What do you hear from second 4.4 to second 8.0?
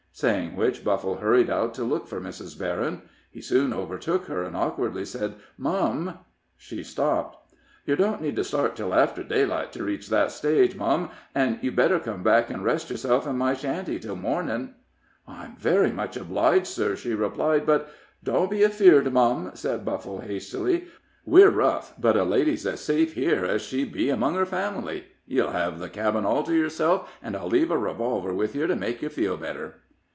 and awkwardly said: "Mum!" She stopped. "Yer